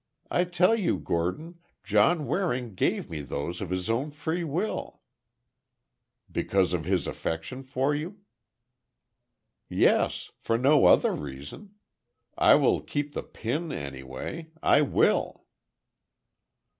[0.31, 4.99] I tell you, Gordon, John Waring gave me those of his own free will—"
[6.31, 8.17] "Because of his affection for you?"
[9.69, 11.75] "Yes; for no other reason!
[12.35, 15.45] I will keep the pin, anyway—I will!"